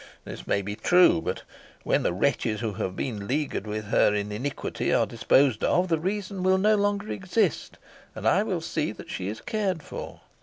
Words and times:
This 0.25 0.47
may 0.47 0.63
be 0.63 0.75
true; 0.75 1.21
but 1.21 1.43
when 1.83 2.01
the 2.01 2.11
wretches 2.11 2.61
who 2.61 2.73
have 2.73 2.95
been 2.95 3.27
leagued 3.27 3.67
with 3.67 3.85
her 3.89 4.15
in 4.15 4.31
iniquity 4.31 4.91
are 4.91 5.05
disposed 5.05 5.63
of, 5.63 5.89
the 5.89 5.99
reason 5.99 6.41
will 6.41 6.57
no 6.57 6.73
longer 6.75 7.11
exist, 7.11 7.77
and 8.15 8.27
I 8.27 8.41
will 8.41 8.61
see 8.61 8.91
that 8.93 9.11
she 9.11 9.27
is 9.27 9.41
cared 9.41 9.83
for. 9.83 10.21